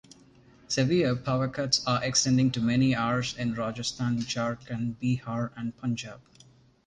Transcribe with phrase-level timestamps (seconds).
[0.67, 6.21] Severe power cuts are extending to many hours in Rajasthan, Jharkhand, Bihar, and Punjab.